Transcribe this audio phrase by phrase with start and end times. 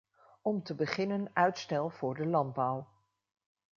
[0.41, 2.87] Om te beginnen uitstel voor de landbouw.